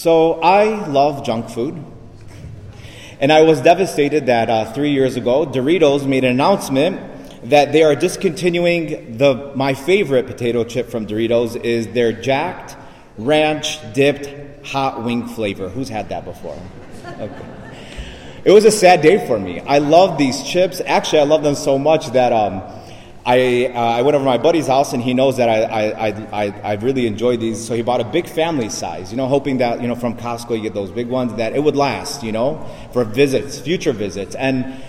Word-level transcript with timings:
So 0.00 0.40
I 0.40 0.86
love 0.86 1.26
junk 1.26 1.50
food. 1.50 1.84
And 3.20 3.30
I 3.30 3.42
was 3.42 3.60
devastated 3.60 4.24
that 4.28 4.48
uh, 4.48 4.72
three 4.72 4.92
years 4.92 5.16
ago, 5.16 5.44
Doritos 5.44 6.06
made 6.06 6.24
an 6.24 6.30
announcement 6.30 7.50
that 7.50 7.72
they 7.72 7.82
are 7.82 7.94
discontinuing 7.94 9.18
the 9.18 9.52
my 9.54 9.74
favorite 9.74 10.26
potato 10.26 10.64
chip 10.64 10.88
from 10.88 11.06
Doritos 11.06 11.54
is 11.54 11.88
their 11.88 12.12
jacked 12.14 12.78
ranch 13.18 13.78
dipped 13.92 14.64
hot 14.66 15.04
wing 15.04 15.28
flavor. 15.28 15.68
Who's 15.68 15.90
had 15.90 16.08
that 16.08 16.24
before? 16.24 16.58
Okay. 17.18 17.46
It 18.46 18.52
was 18.52 18.64
a 18.64 18.70
sad 18.70 19.02
day 19.02 19.26
for 19.26 19.38
me. 19.38 19.60
I 19.60 19.80
love 19.80 20.16
these 20.16 20.42
chips. 20.42 20.80
Actually, 20.86 21.18
I 21.18 21.24
love 21.24 21.42
them 21.42 21.54
so 21.54 21.78
much 21.78 22.06
that 22.12 22.32
um, 22.32 22.62
I, 23.30 23.66
uh, 23.72 23.78
I 23.78 24.02
went 24.02 24.16
over 24.16 24.24
to 24.24 24.28
my 24.28 24.38
buddy's 24.38 24.66
house 24.66 24.92
and 24.92 25.00
he 25.00 25.14
knows 25.14 25.36
that 25.36 25.48
I, 25.48 25.90
I, 25.90 26.06
I, 26.32 26.60
I 26.62 26.74
really 26.74 27.06
enjoy 27.06 27.36
these. 27.36 27.64
So 27.64 27.76
he 27.76 27.82
bought 27.82 28.00
a 28.00 28.04
big 28.04 28.28
family 28.28 28.68
size, 28.68 29.12
you 29.12 29.16
know, 29.16 29.28
hoping 29.28 29.58
that, 29.58 29.80
you 29.80 29.86
know, 29.86 29.94
from 29.94 30.16
Costco 30.16 30.56
you 30.56 30.62
get 30.62 30.74
those 30.74 30.90
big 30.90 31.06
ones, 31.06 31.34
that 31.34 31.54
it 31.54 31.62
would 31.62 31.76
last, 31.76 32.24
you 32.24 32.32
know, 32.32 32.68
for 32.92 33.04
visits, 33.04 33.60
future 33.60 33.92
visits. 33.92 34.34
And 34.34 34.82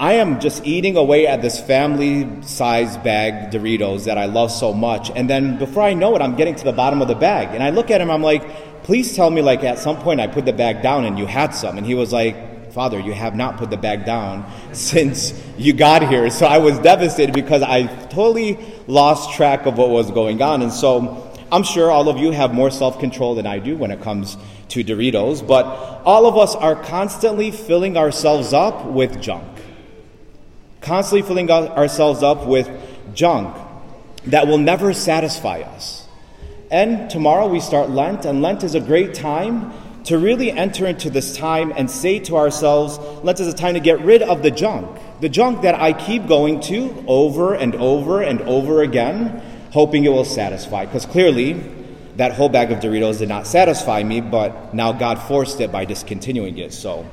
I 0.00 0.14
am 0.14 0.40
just 0.40 0.66
eating 0.66 0.96
away 0.96 1.28
at 1.28 1.40
this 1.40 1.60
family 1.60 2.42
size 2.42 2.96
bag 2.96 3.52
Doritos 3.52 4.06
that 4.06 4.18
I 4.18 4.26
love 4.26 4.50
so 4.50 4.72
much. 4.72 5.12
And 5.12 5.30
then 5.30 5.56
before 5.56 5.84
I 5.84 5.94
know 5.94 6.16
it, 6.16 6.20
I'm 6.20 6.34
getting 6.34 6.56
to 6.56 6.64
the 6.64 6.72
bottom 6.72 7.00
of 7.00 7.06
the 7.06 7.14
bag. 7.14 7.54
And 7.54 7.62
I 7.62 7.70
look 7.70 7.92
at 7.92 8.00
him, 8.00 8.10
I'm 8.10 8.24
like, 8.24 8.82
please 8.82 9.14
tell 9.14 9.30
me, 9.30 9.40
like, 9.40 9.62
at 9.62 9.78
some 9.78 9.98
point 9.98 10.20
I 10.20 10.26
put 10.26 10.46
the 10.46 10.52
bag 10.52 10.82
down 10.82 11.04
and 11.04 11.16
you 11.16 11.26
had 11.26 11.54
some. 11.54 11.78
And 11.78 11.86
he 11.86 11.94
was 11.94 12.12
like, 12.12 12.34
Father, 12.72 12.98
you 12.98 13.12
have 13.12 13.36
not 13.36 13.58
put 13.58 13.68
the 13.68 13.76
bag 13.76 14.06
down 14.06 14.50
since 14.72 15.38
you 15.58 15.74
got 15.74 16.08
here. 16.08 16.30
So 16.30 16.46
I 16.46 16.56
was 16.56 16.78
devastated 16.78 17.34
because 17.34 17.60
I 17.60 17.84
totally 18.06 18.58
lost 18.86 19.34
track 19.36 19.66
of 19.66 19.76
what 19.76 19.90
was 19.90 20.10
going 20.10 20.40
on. 20.40 20.62
And 20.62 20.72
so 20.72 21.30
I'm 21.52 21.64
sure 21.64 21.90
all 21.90 22.08
of 22.08 22.16
you 22.16 22.30
have 22.30 22.54
more 22.54 22.70
self 22.70 22.98
control 22.98 23.34
than 23.34 23.46
I 23.46 23.58
do 23.58 23.76
when 23.76 23.90
it 23.90 24.00
comes 24.00 24.38
to 24.70 24.82
Doritos, 24.82 25.46
but 25.46 25.66
all 26.06 26.24
of 26.24 26.38
us 26.38 26.54
are 26.54 26.74
constantly 26.74 27.50
filling 27.50 27.98
ourselves 27.98 28.54
up 28.54 28.86
with 28.86 29.20
junk. 29.20 29.46
Constantly 30.80 31.28
filling 31.28 31.50
ourselves 31.50 32.22
up 32.22 32.46
with 32.46 32.70
junk 33.12 33.54
that 34.24 34.46
will 34.46 34.56
never 34.56 34.94
satisfy 34.94 35.60
us. 35.60 36.08
And 36.70 37.10
tomorrow 37.10 37.48
we 37.48 37.60
start 37.60 37.90
Lent, 37.90 38.24
and 38.24 38.40
Lent 38.40 38.64
is 38.64 38.74
a 38.74 38.80
great 38.80 39.12
time 39.12 39.74
to 40.04 40.18
really 40.18 40.50
enter 40.50 40.86
into 40.86 41.10
this 41.10 41.36
time 41.36 41.72
and 41.76 41.90
say 41.90 42.18
to 42.20 42.36
ourselves, 42.36 42.98
Lent 43.24 43.40
is 43.40 43.48
a 43.48 43.52
time 43.52 43.74
to 43.74 43.80
get 43.80 44.00
rid 44.00 44.22
of 44.22 44.42
the 44.42 44.50
junk. 44.50 44.98
The 45.20 45.28
junk 45.28 45.62
that 45.62 45.74
I 45.74 45.92
keep 45.92 46.26
going 46.26 46.60
to 46.62 47.04
over 47.06 47.54
and 47.54 47.74
over 47.76 48.22
and 48.22 48.40
over 48.42 48.82
again, 48.82 49.42
hoping 49.72 50.04
it 50.04 50.08
will 50.08 50.24
satisfy. 50.24 50.86
Because 50.86 51.06
clearly, 51.06 51.52
that 52.16 52.32
whole 52.32 52.48
bag 52.48 52.72
of 52.72 52.80
Doritos 52.80 53.18
did 53.18 53.28
not 53.28 53.46
satisfy 53.46 54.02
me, 54.02 54.20
but 54.20 54.74
now 54.74 54.92
God 54.92 55.20
forced 55.20 55.60
it 55.60 55.70
by 55.70 55.84
discontinuing 55.84 56.58
it. 56.58 56.72
So 56.72 57.08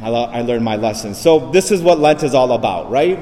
I, 0.00 0.08
lo- 0.08 0.24
I 0.24 0.40
learned 0.40 0.64
my 0.64 0.76
lesson. 0.76 1.14
So 1.14 1.50
this 1.50 1.70
is 1.70 1.82
what 1.82 1.98
Lent 1.98 2.22
is 2.22 2.34
all 2.34 2.52
about, 2.52 2.90
right? 2.90 3.18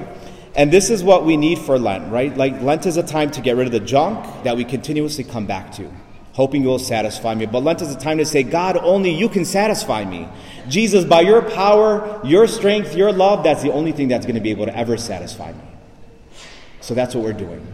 And 0.55 0.73
this 0.73 0.89
is 0.89 1.03
what 1.03 1.25
we 1.25 1.37
need 1.37 1.59
for 1.59 1.79
Lent, 1.79 2.13
right? 2.13 2.35
Like 2.37 2.63
Lent 2.63 2.87
is 2.87 2.97
a 2.97 3.03
time 3.03 3.33
to 3.33 3.41
get 3.41 3.57
rid 3.57 3.67
of 3.67 3.73
the 3.73 3.81
junk 3.81 4.45
that 4.45 4.57
we 4.57 4.65
continuously 4.65 5.25
come 5.25 5.47
back 5.47 5.73
to 5.73 5.91
hoping 6.35 6.63
you 6.63 6.69
will 6.69 6.81
satisfy 6.81 7.33
me. 7.35 7.47
But 7.47 7.63
Lent 7.63 7.81
is 7.81 7.95
a 7.95 7.99
time 7.99 8.19
to 8.19 8.27
say, 8.27 8.43
God, 8.43 8.77
only 8.77 9.11
you 9.11 9.29
can 9.29 9.45
satisfy 9.45 10.05
me. 10.05 10.29
Jesus, 10.69 11.05
by 11.05 11.21
your 11.21 11.43
power, 11.43 12.21
your 12.25 12.49
strength, 12.49 12.95
your 12.95 13.13
love, 13.13 13.45
that's 13.45 13.63
the 13.63 13.73
only 13.73 13.93
thing 13.93 14.09
that's 14.09 14.27
going 14.27 14.35
to 14.35 14.41
be 14.41 14.51
able 14.51 14.67
to 14.67 14.77
ever 14.77 14.97
satisfy 14.97 15.53
me. 15.53 15.63
So 16.81 16.93
that's 16.93 17.15
what 17.15 17.23
we're 17.23 17.33
doing. 17.33 17.65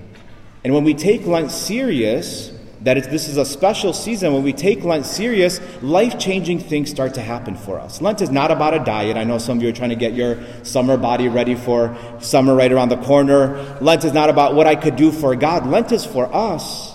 And 0.63 0.75
when 0.75 0.85
we 0.85 0.93
take 0.93 1.27
Lent 1.27 1.51
serious, 1.51 2.53
that 2.83 3.11
this 3.11 3.29
is 3.29 3.39
a 3.39 3.47
special 3.47 3.95
season, 3.95 4.35
when 4.35 4.43
we 4.43 4.53
take 4.53 4.85
Lent 4.85 5.07
serious, 5.07 5.59
life 5.83 6.19
changing 6.19 6.61
things 6.61 6.91
start 6.91 7.15
to 7.15 7.23
happen 7.23 7.57
for 7.57 7.81
us. 7.81 8.03
Lent 8.03 8.21
is 8.21 8.31
not 8.31 8.51
about 8.51 8.75
a 8.75 8.81
diet. 8.81 9.17
I 9.17 9.25
know 9.25 9.39
some 9.39 9.57
of 9.57 9.63
you 9.63 9.71
are 9.71 9.73
trying 9.73 9.91
to 9.91 9.97
get 9.97 10.13
your 10.13 10.39
summer 10.65 10.99
body 10.99 11.31
ready 11.31 11.55
for 11.55 11.97
summer 12.21 12.55
right 12.55 12.71
around 12.71 12.91
the 12.91 12.99
corner. 12.99 13.79
Lent 13.81 14.05
is 14.05 14.13
not 14.13 14.29
about 14.29 14.55
what 14.55 14.67
I 14.67 14.75
could 14.75 14.97
do 14.97 15.11
for 15.11 15.35
God. 15.35 15.67
Lent 15.67 15.93
is 15.93 16.05
for 16.05 16.33
us 16.35 16.90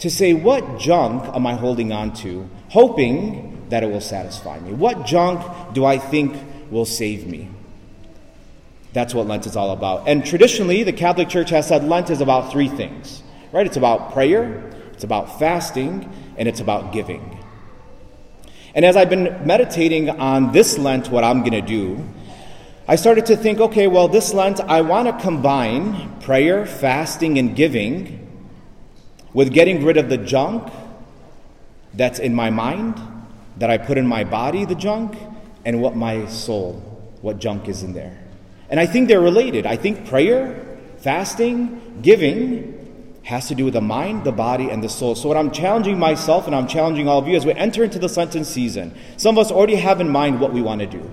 to 0.00 0.10
say, 0.10 0.34
What 0.34 0.78
junk 0.78 1.24
am 1.34 1.46
I 1.46 1.54
holding 1.54 1.92
on 1.92 2.12
to, 2.16 2.48
hoping 2.68 3.66
that 3.68 3.82
it 3.82 3.90
will 3.90 4.00
satisfy 4.00 4.58
me? 4.60 4.72
What 4.72 5.06
junk 5.06 5.44
do 5.74 5.84
I 5.84 5.98
think 5.98 6.36
will 6.70 6.86
save 6.86 7.26
me? 7.26 7.50
That's 8.92 9.14
what 9.14 9.26
Lent 9.26 9.46
is 9.46 9.56
all 9.56 9.70
about. 9.70 10.08
And 10.08 10.24
traditionally, 10.24 10.82
the 10.82 10.92
Catholic 10.92 11.28
Church 11.28 11.50
has 11.50 11.68
said 11.68 11.84
Lent 11.84 12.10
is 12.10 12.20
about 12.20 12.50
three 12.50 12.68
things, 12.68 13.22
right? 13.52 13.66
It's 13.66 13.76
about 13.76 14.12
prayer, 14.12 14.70
it's 14.92 15.04
about 15.04 15.38
fasting, 15.38 16.10
and 16.36 16.48
it's 16.48 16.60
about 16.60 16.92
giving. 16.92 17.38
And 18.74 18.84
as 18.84 18.96
I've 18.96 19.10
been 19.10 19.46
meditating 19.46 20.08
on 20.08 20.52
this 20.52 20.78
Lent, 20.78 21.10
what 21.10 21.24
I'm 21.24 21.40
going 21.40 21.52
to 21.52 21.60
do, 21.60 22.04
I 22.86 22.96
started 22.96 23.26
to 23.26 23.36
think, 23.36 23.60
okay, 23.60 23.86
well, 23.86 24.08
this 24.08 24.32
Lent, 24.32 24.60
I 24.60 24.80
want 24.80 25.08
to 25.08 25.22
combine 25.22 26.20
prayer, 26.20 26.64
fasting, 26.64 27.38
and 27.38 27.54
giving 27.54 28.17
with 29.32 29.52
getting 29.52 29.84
rid 29.84 29.96
of 29.96 30.08
the 30.08 30.16
junk 30.18 30.72
that's 31.94 32.18
in 32.18 32.34
my 32.34 32.50
mind, 32.50 33.00
that 33.58 33.70
I 33.70 33.78
put 33.78 33.98
in 33.98 34.06
my 34.06 34.24
body, 34.24 34.64
the 34.64 34.74
junk, 34.74 35.16
and 35.64 35.82
what 35.82 35.96
my 35.96 36.26
soul, 36.26 36.74
what 37.20 37.38
junk 37.38 37.68
is 37.68 37.82
in 37.82 37.92
there. 37.92 38.18
And 38.70 38.78
I 38.78 38.86
think 38.86 39.08
they're 39.08 39.20
related. 39.20 39.66
I 39.66 39.76
think 39.76 40.06
prayer, 40.06 40.78
fasting, 40.98 42.00
giving 42.02 42.74
has 43.24 43.48
to 43.48 43.54
do 43.54 43.64
with 43.64 43.74
the 43.74 43.80
mind, 43.80 44.24
the 44.24 44.32
body, 44.32 44.70
and 44.70 44.82
the 44.82 44.88
soul. 44.88 45.14
So, 45.14 45.28
what 45.28 45.36
I'm 45.36 45.50
challenging 45.50 45.98
myself 45.98 46.46
and 46.46 46.54
I'm 46.54 46.66
challenging 46.66 47.08
all 47.08 47.18
of 47.18 47.28
you 47.28 47.36
as 47.36 47.44
we 47.44 47.52
enter 47.52 47.84
into 47.84 47.98
the 47.98 48.08
Lenten 48.08 48.44
season, 48.44 48.94
some 49.16 49.36
of 49.36 49.46
us 49.46 49.52
already 49.52 49.76
have 49.76 50.00
in 50.00 50.08
mind 50.08 50.40
what 50.40 50.52
we 50.52 50.62
want 50.62 50.80
to 50.80 50.86
do. 50.86 51.10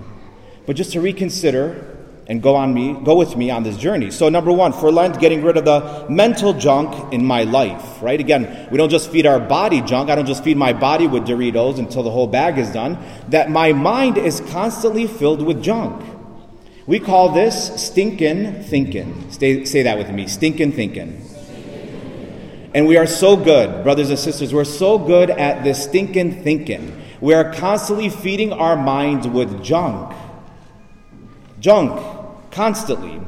But 0.66 0.76
just 0.76 0.92
to 0.92 1.00
reconsider 1.00 1.95
and 2.28 2.42
go 2.42 2.56
on 2.56 2.74
me, 2.74 2.92
go 3.04 3.16
with 3.16 3.36
me 3.36 3.50
on 3.50 3.62
this 3.62 3.76
journey. 3.76 4.10
So 4.10 4.28
number 4.28 4.50
one, 4.50 4.72
for 4.72 4.90
Lent, 4.90 5.20
getting 5.20 5.42
rid 5.42 5.56
of 5.56 5.64
the 5.64 6.06
mental 6.10 6.52
junk 6.52 7.12
in 7.12 7.24
my 7.24 7.44
life, 7.44 8.02
right? 8.02 8.18
Again, 8.18 8.68
we 8.70 8.78
don't 8.78 8.90
just 8.90 9.10
feed 9.10 9.26
our 9.26 9.38
body 9.38 9.80
junk. 9.80 10.10
I 10.10 10.16
don't 10.16 10.26
just 10.26 10.42
feed 10.42 10.56
my 10.56 10.72
body 10.72 11.06
with 11.06 11.24
Doritos 11.24 11.78
until 11.78 12.02
the 12.02 12.10
whole 12.10 12.26
bag 12.26 12.58
is 12.58 12.70
done. 12.72 12.98
That 13.28 13.50
my 13.50 13.72
mind 13.72 14.18
is 14.18 14.40
constantly 14.50 15.06
filled 15.06 15.42
with 15.42 15.62
junk. 15.62 16.04
We 16.86 16.98
call 16.98 17.30
this 17.30 17.80
stinking 17.84 18.64
thinking. 18.64 19.30
Stay, 19.30 19.64
say 19.64 19.82
that 19.82 19.96
with 19.96 20.10
me, 20.10 20.26
stinking 20.26 20.72
thinking. 20.72 21.22
And 22.74 22.86
we 22.86 22.96
are 22.96 23.06
so 23.06 23.36
good, 23.36 23.84
brothers 23.84 24.10
and 24.10 24.18
sisters, 24.18 24.52
we're 24.52 24.64
so 24.64 24.98
good 24.98 25.30
at 25.30 25.64
this 25.64 25.84
stinking 25.84 26.42
thinking. 26.42 27.02
We 27.20 27.34
are 27.34 27.52
constantly 27.52 28.08
feeding 28.08 28.52
our 28.52 28.76
minds 28.76 29.26
with 29.26 29.62
junk. 29.62 30.14
Junk 31.58 32.15
constantly. 32.50 33.20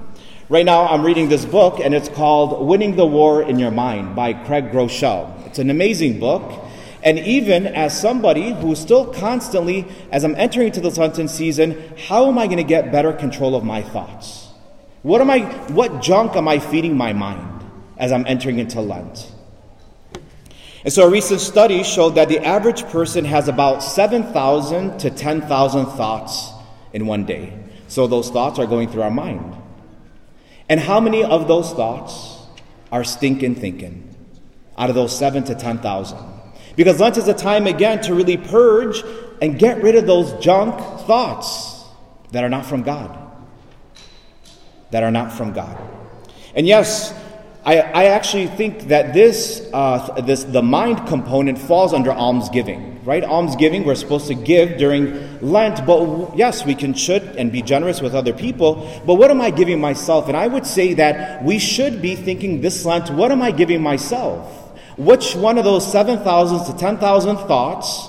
Right 0.48 0.64
now, 0.64 0.86
I'm 0.86 1.04
reading 1.04 1.28
this 1.28 1.44
book, 1.44 1.78
and 1.78 1.94
it's 1.94 2.08
called 2.08 2.66
Winning 2.66 2.96
the 2.96 3.04
War 3.04 3.42
in 3.42 3.58
Your 3.58 3.70
Mind 3.70 4.16
by 4.16 4.32
Craig 4.32 4.70
Groeschel. 4.70 5.46
It's 5.46 5.58
an 5.58 5.70
amazing 5.70 6.18
book. 6.18 6.64
And 7.02 7.18
even 7.18 7.66
as 7.66 7.98
somebody 7.98 8.52
who's 8.52 8.78
still 8.78 9.12
constantly, 9.12 9.86
as 10.10 10.24
I'm 10.24 10.34
entering 10.36 10.68
into 10.68 10.80
the 10.80 10.90
Lenten 10.90 11.28
season, 11.28 11.92
how 12.08 12.28
am 12.28 12.38
I 12.38 12.46
going 12.46 12.56
to 12.56 12.64
get 12.64 12.90
better 12.90 13.12
control 13.12 13.54
of 13.54 13.62
my 13.64 13.82
thoughts? 13.82 14.48
What 15.02 15.20
am 15.20 15.30
I, 15.30 15.40
what 15.68 16.02
junk 16.02 16.34
am 16.34 16.48
I 16.48 16.58
feeding 16.58 16.96
my 16.96 17.12
mind 17.12 17.64
as 17.96 18.10
I'm 18.10 18.26
entering 18.26 18.58
into 18.58 18.80
Lent? 18.80 19.32
And 20.84 20.92
so 20.92 21.06
a 21.06 21.10
recent 21.10 21.40
study 21.40 21.82
showed 21.82 22.10
that 22.10 22.28
the 22.28 22.44
average 22.44 22.84
person 22.84 23.24
has 23.24 23.48
about 23.48 23.82
7,000 23.82 24.98
to 24.98 25.10
10,000 25.10 25.86
thoughts 25.86 26.50
in 26.92 27.06
one 27.06 27.24
day. 27.24 27.52
So 27.88 28.06
those 28.06 28.30
thoughts 28.30 28.58
are 28.58 28.66
going 28.66 28.90
through 28.90 29.02
our 29.02 29.10
mind. 29.10 29.56
And 30.68 30.78
how 30.78 31.00
many 31.00 31.24
of 31.24 31.48
those 31.48 31.72
thoughts 31.72 32.46
are 32.92 33.02
stinking 33.02 33.56
thinking? 33.56 34.14
Out 34.76 34.90
of 34.90 34.94
those 34.94 35.16
seven 35.16 35.42
to 35.44 35.54
10,000. 35.54 36.18
Because 36.76 37.00
Lent 37.00 37.16
is 37.16 37.26
a 37.26 37.34
time 37.34 37.66
again 37.66 38.00
to 38.02 38.14
really 38.14 38.36
purge 38.36 39.02
and 39.42 39.58
get 39.58 39.82
rid 39.82 39.96
of 39.96 40.06
those 40.06 40.32
junk 40.44 40.78
thoughts 41.06 41.84
that 42.30 42.44
are 42.44 42.48
not 42.48 42.66
from 42.66 42.82
God. 42.82 43.18
That 44.90 45.02
are 45.02 45.10
not 45.10 45.32
from 45.32 45.52
God. 45.52 45.76
And 46.54 46.66
yes, 46.66 47.12
I, 47.68 47.80
I 47.80 48.04
actually 48.06 48.46
think 48.46 48.84
that 48.84 49.12
this, 49.12 49.68
uh, 49.74 50.22
this, 50.22 50.42
the 50.42 50.62
mind 50.62 51.06
component 51.06 51.58
falls 51.58 51.92
under 51.92 52.10
almsgiving, 52.10 53.04
right? 53.04 53.22
Almsgiving, 53.22 53.84
we're 53.84 53.94
supposed 53.94 54.26
to 54.28 54.34
give 54.34 54.78
during 54.78 55.38
Lent, 55.42 55.84
but 55.84 56.34
yes, 56.34 56.64
we 56.64 56.74
can, 56.74 56.94
should, 56.94 57.22
and 57.36 57.52
be 57.52 57.60
generous 57.60 58.00
with 58.00 58.14
other 58.14 58.32
people, 58.32 59.02
but 59.04 59.16
what 59.16 59.30
am 59.30 59.42
I 59.42 59.50
giving 59.50 59.82
myself? 59.82 60.28
And 60.28 60.36
I 60.36 60.46
would 60.46 60.66
say 60.66 60.94
that 60.94 61.44
we 61.44 61.58
should 61.58 62.00
be 62.00 62.16
thinking 62.16 62.62
this 62.62 62.86
Lent, 62.86 63.10
what 63.10 63.30
am 63.30 63.42
I 63.42 63.50
giving 63.50 63.82
myself? 63.82 64.50
Which 64.96 65.36
one 65.36 65.58
of 65.58 65.64
those 65.64 65.92
7,000 65.92 66.72
to 66.72 66.80
10,000 66.80 67.36
thoughts, 67.36 68.08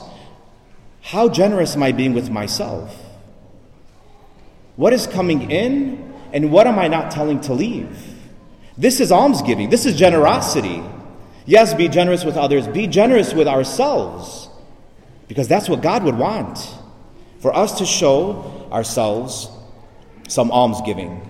how 1.01 1.27
generous 1.27 1.75
am 1.75 1.83
I 1.83 1.91
being 1.91 2.13
with 2.13 2.29
myself? 2.29 2.95
What 4.77 4.93
is 4.93 5.05
coming 5.05 5.51
in, 5.51 6.13
and 6.31 6.49
what 6.49 6.65
am 6.65 6.79
I 6.79 6.87
not 6.87 7.11
telling 7.11 7.41
to 7.41 7.53
leave? 7.53 8.08
This 8.79 9.01
is 9.01 9.11
almsgiving. 9.11 9.69
This 9.69 9.85
is 9.85 9.97
generosity. 9.97 10.81
Yes, 11.45 11.73
be 11.73 11.89
generous 11.89 12.23
with 12.23 12.37
others. 12.37 12.65
Be 12.65 12.87
generous 12.87 13.33
with 13.33 13.45
ourselves. 13.45 14.47
Because 15.27 15.49
that's 15.49 15.67
what 15.67 15.81
God 15.81 16.03
would 16.05 16.17
want 16.17 16.57
for 17.41 17.53
us 17.53 17.79
to 17.79 17.85
show 17.85 18.69
ourselves 18.71 19.49
some 20.29 20.49
almsgiving. 20.49 21.29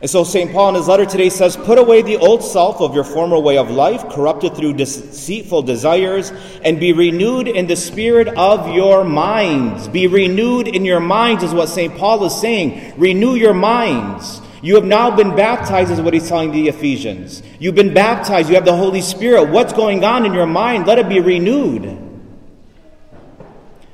And 0.00 0.08
so 0.08 0.22
St. 0.22 0.52
Paul 0.52 0.68
in 0.68 0.74
his 0.76 0.86
letter 0.86 1.06
today 1.06 1.28
says, 1.28 1.56
Put 1.56 1.78
away 1.78 2.02
the 2.02 2.18
old 2.18 2.44
self 2.44 2.80
of 2.80 2.94
your 2.94 3.02
former 3.02 3.40
way 3.40 3.58
of 3.58 3.68
life, 3.68 4.08
corrupted 4.10 4.54
through 4.54 4.74
deceitful 4.74 5.62
desires, 5.62 6.30
and 6.62 6.78
be 6.78 6.92
renewed 6.92 7.48
in 7.48 7.66
the 7.66 7.74
spirit 7.74 8.28
of 8.28 8.72
your 8.72 9.02
minds. 9.02 9.88
Be 9.88 10.06
renewed 10.06 10.68
in 10.68 10.84
your 10.84 11.00
minds, 11.00 11.42
is 11.42 11.52
what 11.52 11.68
St. 11.68 11.96
Paul 11.96 12.24
is 12.26 12.40
saying. 12.40 12.94
Renew 12.96 13.34
your 13.34 13.54
minds. 13.54 14.40
You 14.62 14.74
have 14.76 14.84
now 14.84 15.14
been 15.14 15.36
baptized, 15.36 15.90
is 15.90 16.00
what 16.00 16.14
he's 16.14 16.28
telling 16.28 16.52
the 16.52 16.68
Ephesians. 16.68 17.42
You've 17.58 17.74
been 17.74 17.94
baptized, 17.94 18.48
you 18.48 18.54
have 18.54 18.64
the 18.64 18.76
Holy 18.76 19.00
Spirit. 19.00 19.50
What's 19.50 19.72
going 19.72 20.04
on 20.04 20.24
in 20.24 20.32
your 20.32 20.46
mind? 20.46 20.86
Let 20.86 20.98
it 20.98 21.08
be 21.08 21.20
renewed. 21.20 22.02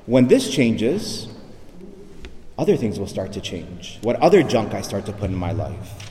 When 0.07 0.29
this 0.29 0.51
changes, 0.51 1.29
other 2.59 2.77
things 2.77 2.99
will 2.99 3.07
start 3.07 3.33
to 3.33 3.41
change. 3.41 3.99
What 4.03 4.17
other 4.17 4.43
junk 4.43 4.75
I 4.75 4.83
start 4.83 5.07
to 5.07 5.13
put 5.13 5.31
in 5.31 5.37
my 5.37 5.53
life. 5.53 6.11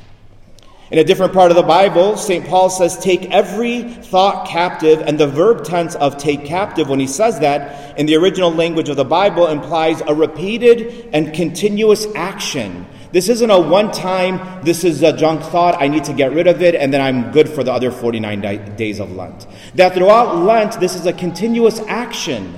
In 0.92 1.00
a 1.00 1.06
different 1.06 1.32
part 1.32 1.52
of 1.52 1.56
the 1.56 1.64
Bible, 1.64 2.18
St. 2.18 2.46
Paul 2.46 2.70
says, 2.70 2.98
Take 2.98 3.32
every 3.32 3.84
thought 3.84 4.46
captive, 4.46 5.00
and 5.00 5.18
the 5.18 5.28
verb 5.28 5.64
tense 5.64 5.96
of 5.96 6.18
take 6.18 6.44
captive, 6.44 6.90
when 6.90 7.00
he 7.00 7.08
says 7.08 7.40
that 7.40 7.98
in 7.98 8.08
the 8.08 8.18
original 8.18 8.52
language 8.52 8.90
of 8.90 8.98
the 8.98 9.06
Bible, 9.06 9.48
implies 9.48 10.02
a 10.06 10.14
repeated 10.14 11.10
and 11.14 11.34
continuous 11.34 12.06
action. 12.14 12.86
This 13.12 13.28
isn't 13.28 13.50
a 13.50 13.60
one 13.60 13.92
time, 13.92 14.64
this 14.64 14.84
is 14.84 15.04
a 15.04 15.16
junk 15.16 15.42
thought, 15.42 15.82
I 15.82 15.90
need 15.90 16.06
to 16.06 16.14
get 16.14 16.32
rid 16.32 16.48
of 16.48 16.62
it, 16.62 16.76
and 16.76 16.94
then 16.94 17.02
I'm 17.02 17.32
good 17.32 17.50
for 17.50 17.64
the 17.64 17.74
other 17.74 17.92
49 17.92 18.42
days 18.78 19.00
of 19.00 19.12
Lent. 19.12 19.48
That 19.76 19.94
throughout 19.94 20.38
Lent, 20.38 20.80
this 20.80 20.96
is 20.96 21.06
a 21.06 21.14
continuous 21.14 21.80
action. 21.82 22.54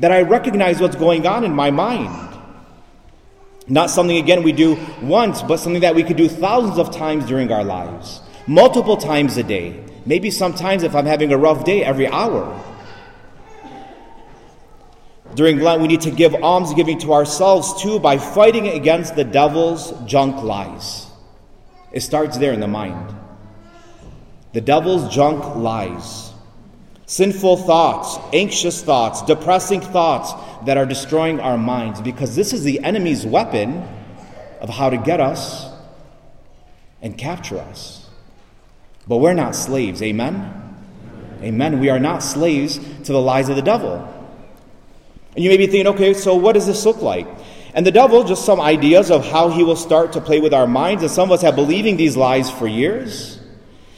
That 0.00 0.10
I 0.10 0.22
recognize 0.22 0.80
what's 0.80 0.96
going 0.96 1.26
on 1.26 1.44
in 1.44 1.54
my 1.54 1.70
mind. 1.70 2.30
Not 3.68 3.90
something, 3.90 4.16
again, 4.16 4.42
we 4.42 4.50
do 4.50 4.76
once, 5.00 5.40
but 5.40 5.58
something 5.58 5.82
that 5.82 5.94
we 5.94 6.02
could 6.02 6.16
do 6.16 6.28
thousands 6.28 6.78
of 6.78 6.90
times 6.90 7.24
during 7.24 7.52
our 7.52 7.62
lives, 7.62 8.20
multiple 8.48 8.96
times 8.96 9.36
a 9.36 9.44
day. 9.44 9.84
Maybe 10.04 10.32
sometimes, 10.32 10.82
if 10.82 10.96
I'm 10.96 11.06
having 11.06 11.32
a 11.32 11.38
rough 11.38 11.64
day, 11.64 11.84
every 11.84 12.08
hour. 12.08 12.60
During 15.34 15.60
Lent, 15.60 15.80
we 15.80 15.88
need 15.88 16.02
to 16.02 16.10
give 16.10 16.34
almsgiving 16.34 16.98
to 17.00 17.14
ourselves 17.14 17.80
too 17.82 17.98
by 17.98 18.18
fighting 18.18 18.68
against 18.68 19.16
the 19.16 19.24
devil's 19.24 19.92
junk 20.04 20.42
lies. 20.42 21.06
It 21.90 22.00
starts 22.00 22.36
there 22.36 22.52
in 22.52 22.60
the 22.60 22.68
mind. 22.68 23.14
The 24.52 24.60
devil's 24.60 25.12
junk 25.14 25.56
lies. 25.56 26.32
Sinful 27.06 27.58
thoughts, 27.58 28.18
anxious 28.32 28.82
thoughts, 28.82 29.22
depressing 29.22 29.80
thoughts 29.80 30.32
that 30.64 30.76
are 30.76 30.86
destroying 30.86 31.40
our 31.40 31.58
minds 31.58 32.00
because 32.00 32.36
this 32.36 32.52
is 32.52 32.62
the 32.62 32.80
enemy's 32.80 33.26
weapon 33.26 33.86
of 34.60 34.68
how 34.68 34.90
to 34.90 34.96
get 34.96 35.20
us 35.20 35.70
and 37.00 37.16
capture 37.16 37.58
us. 37.58 38.08
But 39.06 39.16
we're 39.18 39.34
not 39.34 39.54
slaves, 39.56 40.02
amen? 40.02 40.58
Amen. 41.42 41.80
We 41.80 41.90
are 41.90 41.98
not 41.98 42.22
slaves 42.22 42.78
to 42.78 43.12
the 43.12 43.20
lies 43.20 43.48
of 43.48 43.56
the 43.56 43.62
devil. 43.62 44.21
And 45.34 45.42
you 45.42 45.50
may 45.50 45.56
be 45.56 45.66
thinking, 45.66 45.86
okay, 45.94 46.14
so 46.14 46.34
what 46.34 46.52
does 46.52 46.66
this 46.66 46.84
look 46.84 47.00
like? 47.00 47.26
And 47.74 47.86
the 47.86 47.90
devil, 47.90 48.22
just 48.22 48.44
some 48.44 48.60
ideas 48.60 49.10
of 49.10 49.26
how 49.26 49.48
he 49.48 49.64
will 49.64 49.76
start 49.76 50.12
to 50.12 50.20
play 50.20 50.40
with 50.40 50.52
our 50.52 50.66
minds, 50.66 51.02
and 51.02 51.10
some 51.10 51.30
of 51.30 51.32
us 51.32 51.42
have 51.42 51.56
believing 51.56 51.96
these 51.96 52.16
lies 52.16 52.50
for 52.50 52.66
years, 52.66 53.40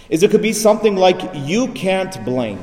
is 0.09 0.23
it 0.23 0.31
could 0.31 0.43
be 0.43 0.53
something 0.53 0.97
like, 0.97 1.21
you 1.35 1.69
can't 1.69 2.25
blank. 2.25 2.61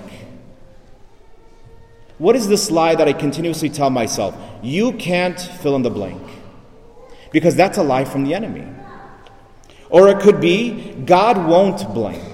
What 2.18 2.36
is 2.36 2.48
this 2.48 2.72
lie 2.72 2.96
that 2.96 3.08
I 3.08 3.14
continuously 3.14 3.70
tell 3.70 3.90
myself? 3.90 4.38
You 4.62 4.94
can't 4.94 5.40
fill 5.40 5.76
in 5.76 5.82
the 5.82 5.90
blank. 5.90 6.22
Because 7.32 7.56
that's 7.56 7.78
a 7.78 7.84
lie 7.84 8.06
from 8.06 8.24
the 8.24 8.34
enemy. 8.34 8.68
Or 9.90 10.08
it 10.08 10.20
could 10.20 10.40
be, 10.40 10.94
God 11.06 11.48
won't 11.48 11.94
blank. 11.94 12.31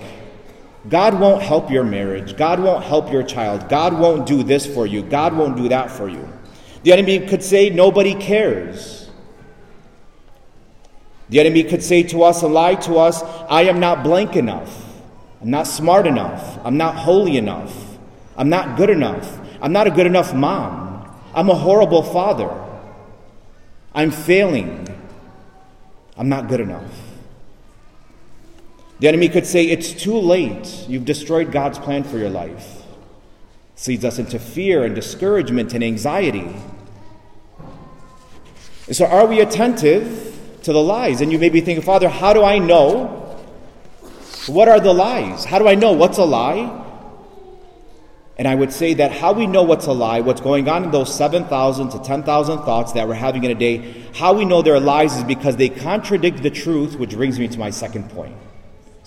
God 0.89 1.19
won't 1.19 1.41
help 1.41 1.69
your 1.69 1.83
marriage. 1.83 2.37
God 2.37 2.59
won't 2.59 2.83
help 2.83 3.11
your 3.11 3.23
child. 3.23 3.67
God 3.67 3.99
won't 3.99 4.25
do 4.25 4.43
this 4.43 4.65
for 4.65 4.85
you. 4.85 5.01
God 5.01 5.35
won't 5.35 5.57
do 5.57 5.69
that 5.69 5.91
for 5.91 6.07
you. 6.07 6.27
The 6.83 6.93
enemy 6.93 7.27
could 7.27 7.43
say, 7.43 7.69
Nobody 7.69 8.15
cares. 8.15 9.09
The 11.29 11.39
enemy 11.41 11.63
could 11.63 11.83
say 11.83 12.03
to 12.03 12.23
us 12.23 12.41
and 12.43 12.53
lie 12.53 12.75
to 12.75 12.97
us, 12.97 13.21
I 13.49 13.63
am 13.63 13.79
not 13.79 14.03
blank 14.03 14.35
enough. 14.37 14.85
I'm 15.41 15.49
not 15.49 15.67
smart 15.67 16.07
enough. 16.07 16.57
I'm 16.63 16.77
not 16.77 16.95
holy 16.95 17.37
enough. 17.37 17.97
I'm 18.37 18.49
not 18.49 18.77
good 18.77 18.89
enough. 18.89 19.39
I'm 19.61 19.73
not 19.73 19.87
a 19.87 19.91
good 19.91 20.05
enough 20.05 20.33
mom. 20.33 21.13
I'm 21.33 21.49
a 21.49 21.55
horrible 21.55 22.01
father. 22.01 22.49
I'm 23.93 24.11
failing. 24.11 24.87
I'm 26.15 26.29
not 26.29 26.47
good 26.47 26.61
enough. 26.61 26.91
The 28.99 29.07
enemy 29.07 29.29
could 29.29 29.45
say, 29.45 29.65
It's 29.65 29.91
too 29.91 30.17
late. 30.17 30.85
You've 30.88 31.05
destroyed 31.05 31.51
God's 31.51 31.79
plan 31.79 32.03
for 32.03 32.17
your 32.17 32.29
life. 32.29 32.83
This 33.75 33.88
leads 33.88 34.05
us 34.05 34.19
into 34.19 34.39
fear 34.39 34.83
and 34.83 34.95
discouragement 34.95 35.73
and 35.73 35.83
anxiety. 35.83 36.55
And 38.88 38.95
so, 38.95 39.05
are 39.05 39.25
we 39.25 39.41
attentive 39.41 40.39
to 40.63 40.73
the 40.73 40.81
lies? 40.81 41.21
And 41.21 41.31
you 41.31 41.38
may 41.39 41.49
be 41.49 41.61
thinking, 41.61 41.83
Father, 41.83 42.09
how 42.09 42.33
do 42.33 42.44
I 42.44 42.57
know? 42.57 43.23
What 44.47 44.69
are 44.69 44.79
the 44.79 44.94
lies? 44.94 45.45
How 45.45 45.59
do 45.59 45.67
I 45.67 45.75
know 45.75 45.91
what's 45.91 46.17
a 46.17 46.25
lie 46.25 46.85
and 48.38 48.47
I 48.47 48.53
would 48.53 48.71
say 48.71 48.94
that 48.95 49.11
how 49.11 49.33
we 49.33 49.47
know 49.47 49.63
what's 49.63 49.88
a 49.88 49.91
lie, 49.91 50.21
what's 50.21 50.41
going 50.41 50.69
on 50.69 50.83
in 50.83 50.91
those 50.91 51.13
7,000 51.13 51.89
to 51.89 51.99
10,000 51.99 52.57
thoughts 52.59 52.91
that 52.91 53.07
we're 53.07 53.15
having 53.15 53.44
in 53.44 53.51
a 53.51 53.55
day, 53.55 54.05
how 54.13 54.33
we 54.33 54.45
know 54.45 54.61
they're 54.61 54.79
lies 54.79 55.17
is 55.17 55.23
because 55.23 55.55
they 55.55 55.69
contradict 55.69 56.44
the 56.44 56.51
truth, 56.51 56.97
which 56.97 57.15
brings 57.15 57.39
me 57.39 57.47
to 57.47 57.57
my 57.57 57.71
second 57.71 58.09
point. 58.11 58.35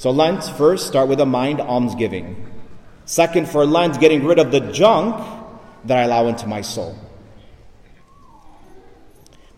So, 0.00 0.10
Lent, 0.10 0.42
first, 0.56 0.86
start 0.86 1.10
with 1.10 1.20
a 1.20 1.26
mind 1.26 1.60
almsgiving. 1.60 2.46
Second, 3.04 3.50
for 3.50 3.66
Lent, 3.66 4.00
getting 4.00 4.24
rid 4.24 4.38
of 4.38 4.50
the 4.50 4.60
junk 4.72 5.14
that 5.84 5.98
I 5.98 6.04
allow 6.04 6.26
into 6.26 6.46
my 6.46 6.62
soul. 6.62 6.96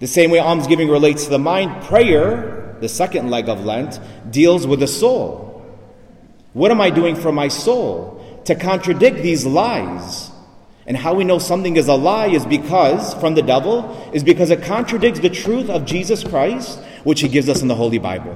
The 0.00 0.08
same 0.08 0.32
way 0.32 0.40
almsgiving 0.40 0.88
relates 0.88 1.22
to 1.26 1.30
the 1.30 1.38
mind, 1.38 1.84
prayer, 1.84 2.76
the 2.80 2.88
second 2.88 3.30
leg 3.30 3.48
of 3.48 3.64
Lent, 3.64 4.00
deals 4.32 4.66
with 4.66 4.80
the 4.80 4.88
soul. 4.88 5.64
What 6.54 6.72
am 6.72 6.80
I 6.80 6.90
doing 6.90 7.14
for 7.14 7.30
my 7.30 7.46
soul? 7.46 8.18
to 8.44 8.54
contradict 8.54 9.18
these 9.18 9.46
lies. 9.46 10.30
And 10.86 10.96
how 10.96 11.14
we 11.14 11.22
know 11.22 11.38
something 11.38 11.76
is 11.76 11.86
a 11.86 11.94
lie 11.94 12.26
is 12.26 12.44
because, 12.44 13.14
from 13.14 13.36
the 13.36 13.42
devil, 13.42 14.10
is 14.12 14.24
because 14.24 14.50
it 14.50 14.62
contradicts 14.62 15.20
the 15.20 15.30
truth 15.30 15.70
of 15.70 15.84
Jesus 15.84 16.24
Christ, 16.24 16.80
which 17.04 17.20
he 17.20 17.28
gives 17.28 17.48
us 17.48 17.62
in 17.62 17.68
the 17.68 17.76
Holy 17.76 17.98
Bible. 17.98 18.34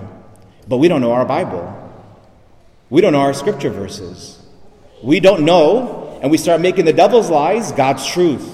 But 0.69 0.77
we 0.77 0.87
don't 0.87 1.01
know 1.01 1.11
our 1.11 1.25
Bible. 1.25 1.86
We 2.91 3.01
don't 3.01 3.13
know 3.13 3.21
our 3.21 3.35
scripture 3.35 3.71
verses. 3.71 4.39
We 5.03 5.21
don't 5.21 5.45
know, 5.45 6.19
and 6.23 6.31
we 6.31 6.39
start 6.39 6.61
making 6.61 6.85
the 6.85 6.93
devil's 6.93 7.31
lies 7.31 7.73
God's 7.73 8.07
truth. 8.07 8.53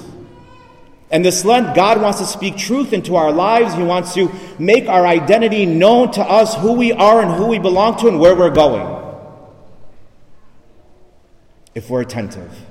And 1.11 1.25
this 1.25 1.45
Lent, 1.45 1.77
God 1.77 2.01
wants 2.01 2.21
to 2.21 2.27
speak 2.27 2.57
truth 2.57 2.95
into 2.95 3.17
our 3.17 3.31
lives. 3.31 3.75
He 3.75 3.83
wants 3.83 4.15
to 4.15 4.33
make 4.59 4.89
our 4.89 5.07
identity 5.07 5.67
known 5.67 6.11
to 6.13 6.23
us, 6.23 6.55
who 6.55 6.73
we 6.73 6.93
are 6.93 7.21
and 7.21 7.31
who 7.33 7.49
we 7.49 7.59
belong 7.59 7.99
to 7.99 8.09
and 8.09 8.19
where 8.19 8.35
we're 8.35 8.51
going 8.51 9.03
if 11.75 11.89
we're 11.89 12.03
attentive. 12.03 12.67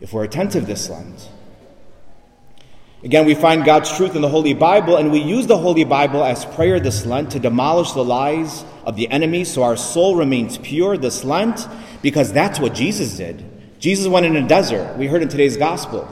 If 0.00 0.12
we're 0.12 0.24
attentive 0.24 0.66
this 0.66 0.88
Lent. 0.88 1.28
Again, 3.02 3.26
we 3.26 3.34
find 3.34 3.64
God's 3.64 3.94
truth 3.96 4.16
in 4.16 4.22
the 4.22 4.28
Holy 4.28 4.54
Bible, 4.54 4.96
and 4.96 5.12
we 5.12 5.20
use 5.20 5.46
the 5.46 5.56
Holy 5.56 5.84
Bible 5.84 6.24
as 6.24 6.44
prayer 6.44 6.80
this 6.80 7.06
Lent 7.06 7.32
to 7.32 7.38
demolish 7.38 7.92
the 7.92 8.04
lies 8.04 8.64
of 8.86 8.96
the 8.96 9.10
enemy 9.10 9.44
so 9.44 9.64
our 9.64 9.76
soul 9.76 10.16
remains 10.16 10.56
pure 10.56 10.96
this 10.96 11.24
Lent, 11.24 11.68
because 12.00 12.32
that's 12.32 12.58
what 12.58 12.72
Jesus 12.72 13.16
did. 13.16 13.44
Jesus 13.78 14.06
went 14.06 14.24
in 14.24 14.36
a 14.36 14.46
desert, 14.46 14.96
we 14.96 15.08
heard 15.08 15.22
in 15.22 15.28
today's 15.28 15.56
gospel. 15.56 16.08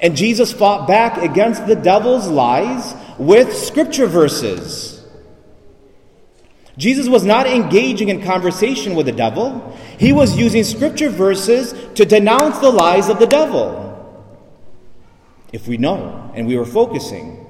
And 0.00 0.16
Jesus 0.16 0.52
fought 0.52 0.86
back 0.86 1.18
against 1.18 1.66
the 1.66 1.74
devil's 1.74 2.28
lies 2.28 2.94
with 3.18 3.56
scripture 3.56 4.06
verses. 4.06 4.98
Jesus 6.76 7.08
was 7.08 7.24
not 7.24 7.48
engaging 7.48 8.08
in 8.08 8.22
conversation 8.22 8.94
with 8.94 9.06
the 9.06 9.12
devil. 9.12 9.76
He 9.98 10.12
was 10.12 10.36
using 10.36 10.62
scripture 10.62 11.10
verses 11.10 11.74
to 11.94 12.04
denounce 12.04 12.58
the 12.58 12.70
lies 12.70 13.08
of 13.08 13.18
the 13.18 13.26
devil. 13.26 13.84
If 15.52 15.66
we 15.66 15.76
know 15.76 16.30
and 16.34 16.46
we 16.46 16.56
were 16.56 16.64
focusing. 16.64 17.44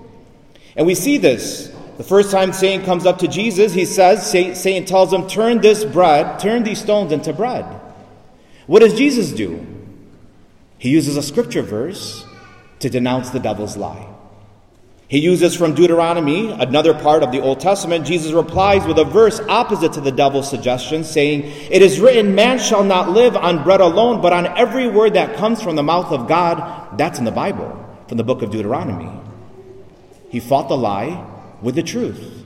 And 0.76 0.86
we 0.86 0.94
see 0.94 1.18
this. 1.18 1.74
The 1.98 2.04
first 2.04 2.30
time 2.30 2.52
Satan 2.52 2.86
comes 2.86 3.06
up 3.06 3.18
to 3.18 3.28
Jesus, 3.28 3.74
he 3.74 3.84
says, 3.84 4.24
Satan 4.30 4.84
tells 4.84 5.12
him, 5.12 5.26
Turn 5.26 5.60
this 5.60 5.84
bread, 5.84 6.38
turn 6.38 6.62
these 6.62 6.80
stones 6.80 7.10
into 7.10 7.32
bread. 7.32 7.64
What 8.68 8.80
does 8.80 8.94
Jesus 8.94 9.32
do? 9.32 9.66
He 10.78 10.90
uses 10.90 11.16
a 11.16 11.22
scripture 11.22 11.62
verse 11.62 12.24
to 12.78 12.88
denounce 12.88 13.30
the 13.30 13.40
devil's 13.40 13.76
lie. 13.76 14.06
He 15.08 15.18
uses 15.18 15.56
from 15.56 15.74
Deuteronomy, 15.74 16.52
another 16.52 16.94
part 16.94 17.24
of 17.24 17.32
the 17.32 17.40
Old 17.40 17.58
Testament. 17.58 18.06
Jesus 18.06 18.30
replies 18.30 18.86
with 18.86 18.98
a 18.98 19.04
verse 19.04 19.40
opposite 19.48 19.94
to 19.94 20.00
the 20.00 20.12
devil's 20.12 20.48
suggestion, 20.48 21.02
saying, 21.02 21.42
It 21.68 21.82
is 21.82 21.98
written, 21.98 22.36
Man 22.36 22.60
shall 22.60 22.84
not 22.84 23.10
live 23.10 23.36
on 23.36 23.64
bread 23.64 23.80
alone, 23.80 24.20
but 24.20 24.32
on 24.32 24.46
every 24.56 24.86
word 24.86 25.14
that 25.14 25.36
comes 25.36 25.60
from 25.60 25.74
the 25.74 25.82
mouth 25.82 26.12
of 26.12 26.28
God. 26.28 26.96
That's 26.96 27.18
in 27.18 27.24
the 27.24 27.32
Bible, 27.32 27.74
from 28.06 28.18
the 28.18 28.24
book 28.24 28.42
of 28.42 28.52
Deuteronomy. 28.52 29.10
He 30.28 30.38
fought 30.38 30.68
the 30.68 30.76
lie 30.76 31.37
with 31.62 31.74
the 31.74 31.82
truth. 31.82 32.44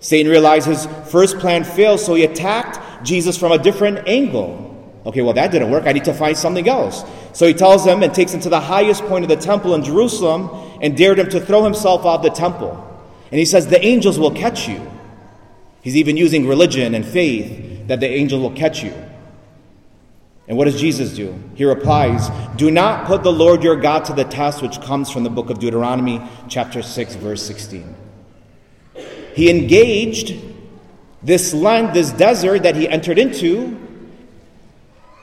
Satan 0.00 0.30
realized 0.30 0.66
his 0.66 0.86
first 1.10 1.38
plan 1.38 1.64
failed, 1.64 2.00
so 2.00 2.14
he 2.14 2.24
attacked 2.24 3.06
Jesus 3.06 3.38
from 3.38 3.52
a 3.52 3.58
different 3.58 4.06
angle. 4.06 4.70
Okay, 5.06 5.22
well, 5.22 5.32
that 5.34 5.50
didn't 5.50 5.70
work. 5.70 5.86
I 5.86 5.92
need 5.92 6.04
to 6.04 6.14
find 6.14 6.36
something 6.36 6.68
else. 6.68 7.04
So 7.32 7.46
he 7.46 7.54
tells 7.54 7.86
him 7.86 8.02
and 8.02 8.14
takes 8.14 8.32
him 8.32 8.40
to 8.40 8.48
the 8.48 8.60
highest 8.60 9.02
point 9.04 9.24
of 9.24 9.28
the 9.28 9.36
temple 9.36 9.74
in 9.74 9.82
Jerusalem 9.82 10.50
and 10.80 10.96
dared 10.96 11.18
him 11.18 11.28
to 11.30 11.40
throw 11.40 11.64
himself 11.64 12.04
off 12.04 12.22
the 12.22 12.30
temple. 12.30 12.80
And 13.30 13.38
he 13.38 13.44
says, 13.44 13.66
The 13.66 13.84
angels 13.84 14.18
will 14.18 14.30
catch 14.30 14.68
you. 14.68 14.80
He's 15.82 15.96
even 15.96 16.16
using 16.16 16.46
religion 16.46 16.94
and 16.94 17.04
faith 17.04 17.88
that 17.88 18.00
the 18.00 18.08
angel 18.08 18.40
will 18.40 18.52
catch 18.52 18.82
you. 18.82 18.94
And 20.46 20.58
what 20.58 20.66
does 20.66 20.78
Jesus 20.78 21.14
do? 21.14 21.38
He 21.54 21.64
replies, 21.64 22.28
Do 22.56 22.70
not 22.70 23.06
put 23.06 23.22
the 23.22 23.32
Lord 23.32 23.62
your 23.62 23.76
God 23.76 24.04
to 24.06 24.12
the 24.12 24.24
test, 24.24 24.60
which 24.62 24.80
comes 24.80 25.10
from 25.10 25.24
the 25.24 25.30
book 25.30 25.48
of 25.50 25.58
Deuteronomy, 25.58 26.20
chapter 26.48 26.82
6, 26.82 27.14
verse 27.16 27.42
16. 27.42 27.94
He 29.34 29.50
engaged 29.50 30.34
this 31.22 31.54
land, 31.54 31.94
this 31.94 32.10
desert 32.12 32.62
that 32.64 32.76
he 32.76 32.88
entered 32.88 33.18
into 33.18 33.80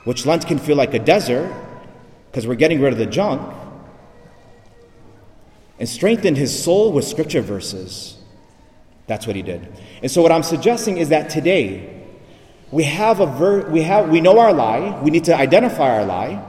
which 0.04 0.26
Lent 0.26 0.46
can 0.46 0.58
feel 0.58 0.76
like 0.76 0.94
a 0.94 0.98
desert 0.98 1.52
because 2.30 2.46
we're 2.46 2.54
getting 2.54 2.80
rid 2.80 2.92
of 2.92 2.98
the 2.98 3.06
junk, 3.06 3.54
and 5.78 5.88
strengthened 5.88 6.36
his 6.36 6.62
soul 6.62 6.92
with 6.92 7.04
scripture 7.04 7.42
verses. 7.42 8.16
That's 9.06 9.26
what 9.26 9.36
he 9.36 9.42
did. 9.42 9.68
And 10.02 10.10
so, 10.10 10.22
what 10.22 10.32
I'm 10.32 10.42
suggesting 10.42 10.96
is 10.96 11.10
that 11.10 11.28
today 11.28 12.01
we 12.72 12.84
have 12.84 13.20
a 13.20 13.26
ver- 13.26 13.68
we 13.68 13.82
have 13.82 14.08
we 14.08 14.20
know 14.20 14.38
our 14.38 14.52
lie. 14.52 14.98
We 15.02 15.10
need 15.10 15.24
to 15.24 15.36
identify 15.36 15.98
our 15.98 16.06
lie. 16.06 16.42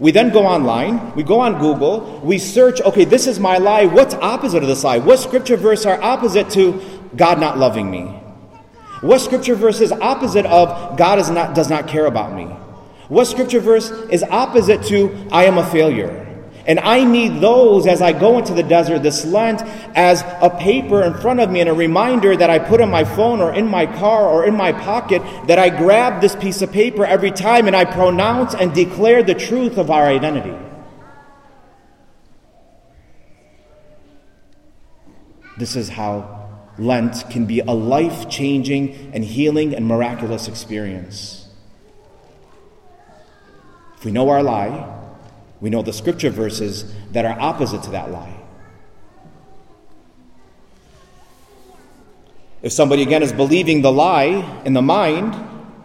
We 0.00 0.10
then 0.10 0.30
go 0.30 0.44
online. 0.44 1.14
We 1.14 1.22
go 1.22 1.38
on 1.40 1.60
Google. 1.60 2.20
We 2.24 2.38
search. 2.38 2.80
Okay, 2.80 3.04
this 3.04 3.26
is 3.26 3.38
my 3.38 3.58
lie. 3.58 3.84
What's 3.84 4.14
opposite 4.14 4.62
of 4.62 4.68
this 4.68 4.82
lie? 4.82 4.98
What 4.98 5.18
scripture 5.18 5.56
verse 5.56 5.86
are 5.86 6.00
opposite 6.02 6.50
to 6.50 6.80
God 7.14 7.38
not 7.38 7.58
loving 7.58 7.90
me? 7.90 8.06
What 9.02 9.20
scripture 9.20 9.54
verse 9.54 9.82
is 9.82 9.92
opposite 9.92 10.46
of 10.46 10.96
God 10.96 11.18
is 11.18 11.28
not, 11.28 11.54
does 11.54 11.68
not 11.68 11.86
care 11.86 12.06
about 12.06 12.34
me? 12.34 12.46
What 13.08 13.26
scripture 13.26 13.60
verse 13.60 13.90
is 13.90 14.22
opposite 14.22 14.82
to 14.84 15.28
I 15.30 15.44
am 15.44 15.58
a 15.58 15.66
failure? 15.66 16.33
And 16.66 16.80
I 16.80 17.04
need 17.04 17.40
those 17.40 17.86
as 17.86 18.00
I 18.00 18.12
go 18.12 18.38
into 18.38 18.54
the 18.54 18.62
desert 18.62 19.02
this 19.02 19.24
Lent 19.24 19.60
as 19.94 20.22
a 20.40 20.48
paper 20.48 21.02
in 21.02 21.14
front 21.14 21.40
of 21.40 21.50
me 21.50 21.60
and 21.60 21.68
a 21.68 21.74
reminder 21.74 22.34
that 22.36 22.48
I 22.48 22.58
put 22.58 22.80
on 22.80 22.90
my 22.90 23.04
phone 23.04 23.40
or 23.40 23.52
in 23.52 23.66
my 23.66 23.84
car 23.84 24.28
or 24.28 24.46
in 24.46 24.56
my 24.56 24.72
pocket 24.72 25.22
that 25.46 25.58
I 25.58 25.68
grab 25.68 26.22
this 26.22 26.34
piece 26.36 26.62
of 26.62 26.72
paper 26.72 27.04
every 27.04 27.30
time 27.30 27.66
and 27.66 27.76
I 27.76 27.84
pronounce 27.84 28.54
and 28.54 28.74
declare 28.74 29.22
the 29.22 29.34
truth 29.34 29.76
of 29.76 29.90
our 29.90 30.06
identity. 30.06 30.56
This 35.58 35.76
is 35.76 35.88
how 35.88 36.48
Lent 36.78 37.30
can 37.30 37.44
be 37.46 37.60
a 37.60 37.70
life 37.70 38.28
changing 38.28 39.12
and 39.12 39.22
healing 39.22 39.74
and 39.74 39.86
miraculous 39.86 40.48
experience. 40.48 41.46
If 43.96 44.04
we 44.04 44.12
know 44.12 44.28
our 44.30 44.42
lie, 44.42 45.03
we 45.64 45.70
know 45.70 45.80
the 45.80 45.94
scripture 45.94 46.28
verses 46.28 46.92
that 47.12 47.24
are 47.24 47.40
opposite 47.40 47.82
to 47.84 47.90
that 47.92 48.10
lie. 48.10 48.36
If 52.60 52.70
somebody 52.70 53.00
again 53.00 53.22
is 53.22 53.32
believing 53.32 53.80
the 53.80 53.90
lie 53.90 54.62
in 54.66 54.74
the 54.74 54.82
mind 54.82 55.34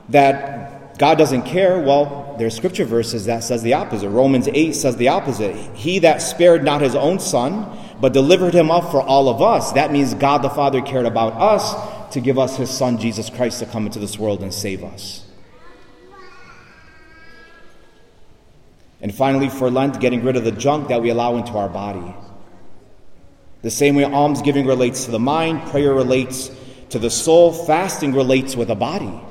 that 0.10 1.00
God 1.00 1.18
doesn't 1.18 1.44
care, 1.44 1.80
well, 1.80 2.36
there's 2.38 2.58
scripture 2.58 2.84
verses 2.84 3.28
that 3.28 3.42
says 3.42 3.64
the 3.64 3.76
opposite. 3.76 4.10
Romans 4.10 4.50
8 4.50 4.74
says 4.74 4.98
the 4.98 5.08
opposite. 5.08 5.56
He 5.78 6.00
that 6.00 6.22
spared 6.22 6.66
not 6.66 6.82
his 6.82 6.94
own 6.94 7.18
son, 7.18 7.66
but 8.02 8.12
delivered 8.12 8.54
him 8.54 8.70
up 8.70 8.92
for 8.92 9.02
all 9.02 9.30
of 9.30 9.42
us. 9.42 9.72
That 9.72 9.94
means 9.94 10.14
God 10.14 10.40
the 10.42 10.50
Father 10.50 10.82
cared 10.82 11.06
about 11.06 11.32
us 11.36 12.12
to 12.12 12.20
give 12.20 12.38
us 12.38 12.58
his 12.58 12.70
son 12.70 12.98
Jesus 12.98 13.30
Christ 13.30 13.60
to 13.60 13.66
come 13.66 13.86
into 13.86 14.00
this 14.00 14.20
world 14.20 14.44
and 14.44 14.54
save 14.54 14.84
us. 14.84 15.24
And 19.02 19.14
finally, 19.14 19.50
for 19.50 19.70
Lent, 19.70 20.00
getting 20.00 20.24
rid 20.24 20.36
of 20.36 20.44
the 20.44 20.52
junk 20.52 20.90
that 20.90 21.02
we 21.02 21.10
allow 21.10 21.38
into 21.38 21.54
our 21.54 21.70
body. 21.70 22.16
The 23.62 23.72
same 23.72 23.96
way 23.96 24.06
almsgiving 24.06 24.66
relates 24.66 25.06
to 25.06 25.12
the 25.12 25.20
mind, 25.20 25.70
prayer 25.70 25.94
relates 25.94 26.52
to 26.90 27.00
the 27.00 27.10
soul, 27.10 27.54
fasting 27.54 28.14
relates 28.14 28.56
with 28.56 28.70
the 28.70 28.76
body. 28.76 29.22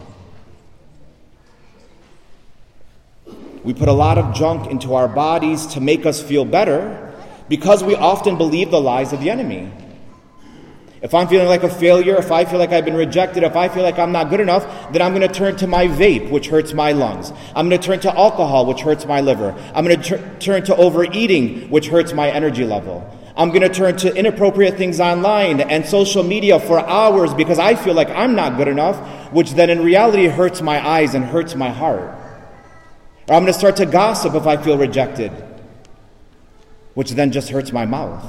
We 3.65 3.75
put 3.75 3.89
a 3.89 3.93
lot 3.93 4.17
of 4.17 4.35
junk 4.35 4.71
into 4.71 4.95
our 4.95 5.09
bodies 5.09 5.67
to 5.69 5.81
make 5.81 6.07
us 6.07 6.23
feel 6.23 6.45
better 6.45 7.13
because 7.49 7.83
we 7.83 7.95
often 7.95 8.39
believe 8.39 8.71
the 8.71 8.81
lies 8.81 9.13
of 9.13 9.21
the 9.21 9.31
enemy. 9.31 9.71
If 11.01 11.15
I'm 11.15 11.29
feeling 11.29 11.47
like 11.47 11.63
a 11.63 11.71
failure, 11.71 12.17
if 12.17 12.33
I 12.33 12.45
feel 12.45 12.59
like 12.59 12.71
I've 12.71 12.85
been 12.85 12.97
rejected, 12.97 13.45
if 13.45 13.55
I 13.55 13.69
feel 13.69 13.85
like 13.85 13.99
I'm 13.99 14.11
not 14.11 14.31
good 14.31 14.41
enough, 14.41 14.93
then 14.93 15.01
I'm 15.01 15.15
going 15.15 15.27
to 15.27 15.33
turn 15.33 15.57
to 15.57 15.67
my 15.69 15.87
vape, 15.87 16.31
which 16.31 16.49
hurts 16.49 16.75
my 16.75 16.91
lungs. 16.91 17.33
I'm 17.55 17.69
going 17.69 17.81
to 17.81 17.87
turn 17.87 18.01
to 18.01 18.19
alcohol, 18.19 18.67
which 18.67 18.81
hurts 18.81 19.07
my 19.07 19.21
liver. 19.21 19.55
I'm 19.75 19.85
going 19.85 20.01
to 20.01 20.09
tur- 20.09 20.37
turn 20.41 20.65
to 20.65 20.77
overeating, 20.77 21.71
which 21.71 21.87
hurts 21.87 22.13
my 22.13 22.29
energy 22.31 22.65
level. 22.65 23.09
I'm 23.37 23.51
going 23.51 23.63
to 23.63 23.69
turn 23.69 23.97
to 23.99 24.13
inappropriate 24.13 24.77
things 24.77 24.99
online 24.99 25.61
and 25.61 25.87
social 25.87 26.25
media 26.25 26.59
for 26.59 26.81
hours 26.81 27.33
because 27.33 27.61
I 27.61 27.77
feel 27.77 27.95
like 27.95 28.11
I'm 28.11 28.35
not 28.35 28.57
good 28.57 28.67
enough, 28.67 29.33
which 29.33 29.53
then 29.53 29.71
in 29.71 29.85
reality 29.85 30.27
hurts 30.27 30.61
my 30.61 30.85
eyes 30.85 31.15
and 31.15 31.25
hurts 31.25 31.55
my 31.55 31.71
heart. 31.71 32.19
Or 33.29 33.35
I'm 33.35 33.43
going 33.43 33.47
to 33.47 33.53
start 33.53 33.77
to 33.77 33.87
gossip 33.87 34.35
if 34.35 34.49
I 34.49 34.57
feel 34.57 34.77
rejected, 34.77 35.31
which 36.95 37.13
then 37.13 37.31
just 37.31 37.51
hurts 37.51 37.71
my 37.71 37.87
mouth. 37.87 38.25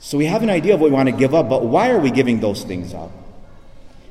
So 0.00 0.16
we 0.16 0.24
have 0.24 0.42
an 0.42 0.48
idea 0.48 0.74
of 0.74 0.80
what 0.80 0.90
we 0.90 0.96
want 0.96 1.10
to 1.10 1.14
give 1.14 1.34
up, 1.34 1.48
but 1.48 1.66
why 1.66 1.90
are 1.90 1.98
we 1.98 2.10
giving 2.10 2.40
those 2.40 2.64
things 2.64 2.94
up? 2.94 3.10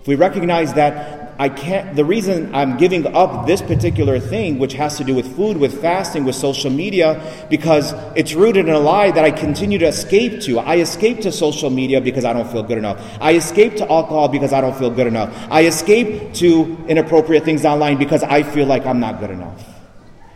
If 0.01 0.07
we 0.07 0.15
recognize 0.15 0.75
that 0.75 1.33
I 1.39 1.49
can't, 1.49 1.95
the 1.95 2.05
reason 2.05 2.53
I'm 2.53 2.77
giving 2.77 3.07
up 3.07 3.47
this 3.47 3.61
particular 3.61 4.19
thing, 4.19 4.59
which 4.59 4.73
has 4.73 4.97
to 4.97 5.03
do 5.03 5.15
with 5.15 5.35
food, 5.35 5.57
with 5.57 5.81
fasting, 5.81 6.25
with 6.25 6.35
social 6.35 6.69
media, 6.69 7.47
because 7.49 7.93
it's 8.15 8.33
rooted 8.33 8.67
in 8.67 8.73
a 8.73 8.79
lie 8.79 9.09
that 9.09 9.25
I 9.25 9.31
continue 9.31 9.79
to 9.79 9.87
escape 9.87 10.41
to. 10.41 10.59
I 10.59 10.77
escape 10.77 11.21
to 11.21 11.31
social 11.31 11.71
media 11.71 11.99
because 12.01 12.23
I 12.23 12.33
don't 12.33 12.49
feel 12.51 12.61
good 12.61 12.77
enough. 12.77 13.03
I 13.19 13.33
escape 13.33 13.77
to 13.77 13.89
alcohol 13.89 14.27
because 14.27 14.53
I 14.53 14.61
don't 14.61 14.77
feel 14.77 14.91
good 14.91 15.07
enough. 15.07 15.35
I 15.49 15.65
escape 15.65 16.35
to 16.35 16.77
inappropriate 16.87 17.45
things 17.45 17.65
online 17.65 17.97
because 17.97 18.21
I 18.21 18.43
feel 18.43 18.67
like 18.67 18.85
I'm 18.85 18.99
not 18.99 19.19
good 19.19 19.31
enough. 19.31 19.65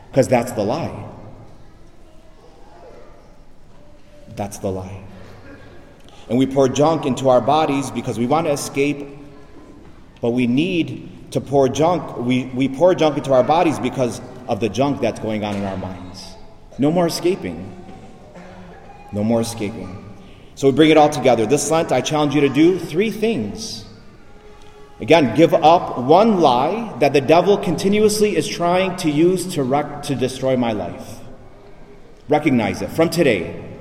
Because 0.09 0.27
that's 0.27 0.51
the 0.53 0.63
lie. 0.63 1.09
That's 4.35 4.57
the 4.57 4.71
lie. 4.71 5.03
And 6.29 6.37
we 6.37 6.45
pour 6.45 6.69
junk 6.69 7.05
into 7.05 7.29
our 7.29 7.41
bodies 7.41 7.91
because 7.91 8.17
we 8.17 8.27
want 8.27 8.47
to 8.47 8.53
escape, 8.53 9.07
but 10.21 10.31
we 10.31 10.47
need 10.47 11.31
to 11.31 11.41
pour 11.41 11.67
junk. 11.67 12.17
We, 12.17 12.45
we 12.45 12.69
pour 12.69 12.95
junk 12.95 13.17
into 13.17 13.33
our 13.33 13.43
bodies 13.43 13.79
because 13.79 14.21
of 14.47 14.59
the 14.59 14.69
junk 14.69 15.01
that's 15.01 15.19
going 15.19 15.43
on 15.43 15.55
in 15.55 15.63
our 15.63 15.77
minds. 15.77 16.35
No 16.79 16.91
more 16.91 17.07
escaping. 17.07 17.69
No 19.11 19.23
more 19.23 19.41
escaping. 19.41 19.99
So 20.55 20.69
we 20.69 20.75
bring 20.75 20.89
it 20.91 20.97
all 20.97 21.09
together. 21.09 21.45
This 21.45 21.69
Lent, 21.69 21.91
I 21.91 22.01
challenge 22.01 22.35
you 22.35 22.41
to 22.41 22.49
do 22.49 22.79
three 22.79 23.11
things. 23.11 23.85
Again, 24.99 25.35
give 25.35 25.53
up 25.53 25.97
one 25.97 26.39
lie 26.39 26.95
that 26.99 27.13
the 27.13 27.21
devil 27.21 27.57
continuously 27.57 28.35
is 28.37 28.47
trying 28.47 28.95
to 28.97 29.09
use 29.09 29.53
to, 29.55 29.63
wreck, 29.63 30.03
to 30.03 30.15
destroy 30.15 30.55
my 30.55 30.71
life. 30.71 31.19
Recognize 32.29 32.81
it 32.81 32.89
from 32.89 33.09
today. 33.09 33.72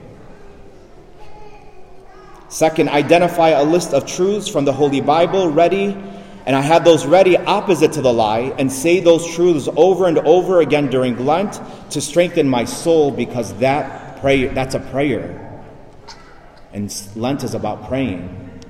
Second, 2.52 2.90
identify 2.90 3.49
a 3.49 3.64
list 3.64 3.94
of 3.94 4.04
truths 4.04 4.47
from 4.47 4.66
the 4.66 4.75
Holy 4.75 5.00
Bible 5.00 5.50
ready, 5.50 5.97
and 6.44 6.54
I 6.54 6.61
have 6.61 6.85
those 6.85 7.06
ready 7.06 7.35
opposite 7.35 7.94
to 7.94 8.02
the 8.02 8.12
lie, 8.12 8.54
and 8.59 8.71
say 8.71 9.00
those 9.00 9.26
truths 9.35 9.71
over 9.75 10.06
and 10.06 10.18
over 10.18 10.61
again 10.61 10.90
during 10.90 11.25
Lent 11.25 11.59
to 11.92 11.99
strengthen 12.02 12.47
my 12.47 12.66
soul 12.66 13.11
because 13.11 13.54
that 13.54 14.21
prayer 14.21 14.52
that's 14.52 14.75
a 14.75 14.80
prayer. 14.80 15.64
And 16.75 16.94
Lent 17.16 17.42
is 17.42 17.54
about 17.54 17.88
praying. 17.88 18.61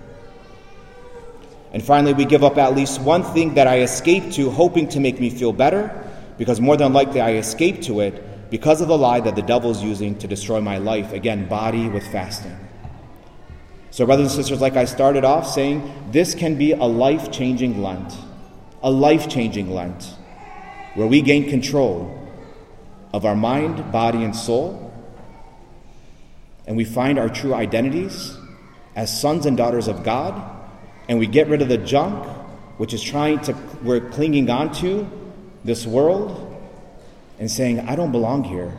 And 1.72 1.82
finally, 1.82 2.12
we 2.12 2.24
give 2.24 2.44
up 2.44 2.58
at 2.58 2.76
least 2.76 3.00
one 3.00 3.24
thing 3.34 3.54
that 3.54 3.66
I 3.66 3.80
escape 3.80 4.30
to, 4.34 4.48
hoping 4.48 4.90
to 4.90 5.00
make 5.00 5.18
me 5.18 5.28
feel 5.28 5.52
better, 5.52 6.08
because 6.38 6.60
more 6.60 6.76
than 6.76 6.92
likely 6.92 7.20
I 7.20 7.32
escape 7.32 7.82
to 7.82 7.98
it 7.98 8.48
because 8.48 8.80
of 8.80 8.86
the 8.86 8.96
lie 8.96 9.18
that 9.18 9.34
the 9.34 9.42
devil's 9.42 9.82
using 9.82 10.16
to 10.18 10.28
destroy 10.28 10.60
my 10.60 10.78
life. 10.78 11.12
Again, 11.12 11.48
body 11.48 11.88
with 11.88 12.06
fasting. 12.12 12.56
So, 13.92 14.06
brothers 14.06 14.28
and 14.28 14.34
sisters, 14.34 14.62
like 14.62 14.74
I 14.74 14.86
started 14.86 15.22
off 15.22 15.46
saying, 15.46 16.08
this 16.12 16.34
can 16.34 16.56
be 16.56 16.72
a 16.72 16.84
life 16.84 17.30
changing 17.30 17.82
Lent, 17.82 18.14
a 18.82 18.90
life 18.90 19.28
changing 19.28 19.70
Lent, 19.70 20.14
where 20.94 21.06
we 21.06 21.20
gain 21.20 21.50
control 21.50 22.18
of 23.12 23.26
our 23.26 23.36
mind, 23.36 23.92
body, 23.92 24.24
and 24.24 24.34
soul, 24.34 24.94
and 26.66 26.74
we 26.74 26.86
find 26.86 27.18
our 27.18 27.28
true 27.28 27.52
identities 27.52 28.34
as 28.96 29.20
sons 29.20 29.44
and 29.44 29.58
daughters 29.58 29.88
of 29.88 30.02
God, 30.02 30.40
and 31.10 31.18
we 31.18 31.26
get 31.26 31.48
rid 31.48 31.60
of 31.60 31.68
the 31.68 31.76
junk 31.76 32.26
which 32.78 32.94
is 32.94 33.02
trying 33.02 33.40
to, 33.40 33.54
we're 33.82 34.08
clinging 34.08 34.48
onto 34.48 35.06
this 35.64 35.86
world 35.86 36.58
and 37.38 37.50
saying, 37.50 37.80
I 37.80 37.94
don't 37.94 38.10
belong 38.10 38.44
here. 38.44 38.72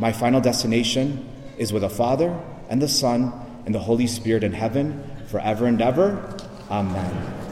My 0.00 0.10
final 0.10 0.40
destination 0.40 1.28
is 1.56 1.72
with 1.72 1.82
the 1.82 1.88
Father 1.88 2.36
and 2.68 2.82
the 2.82 2.88
Son 2.88 3.46
and 3.70 3.74
the 3.76 3.78
Holy 3.78 4.08
Spirit 4.08 4.42
in 4.42 4.52
heaven 4.52 5.00
forever 5.28 5.66
and 5.66 5.80
ever. 5.80 6.36
Amen. 6.72 7.39